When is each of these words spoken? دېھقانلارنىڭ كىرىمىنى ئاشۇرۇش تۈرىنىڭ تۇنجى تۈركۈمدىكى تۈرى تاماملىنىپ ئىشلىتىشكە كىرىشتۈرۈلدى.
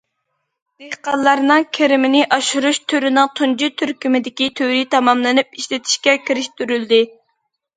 دېھقانلارنىڭ 0.83 1.67
كىرىمىنى 1.77 2.21
ئاشۇرۇش 2.37 2.79
تۈرىنىڭ 2.93 3.29
تۇنجى 3.41 3.69
تۈركۈمدىكى 3.83 4.49
تۈرى 4.61 4.81
تاماملىنىپ 4.97 5.55
ئىشلىتىشكە 5.61 6.17
كىرىشتۈرۈلدى. 6.31 7.03